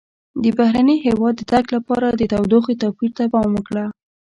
د 0.43 0.45
بهرني 0.57 0.97
هېواد 1.05 1.33
د 1.37 1.41
تګ 1.51 1.65
لپاره 1.75 2.07
د 2.11 2.21
تودوخې 2.31 2.75
توپیر 2.81 3.11
ته 3.17 3.23
پام 3.33 3.49
وکړه. 3.55 3.85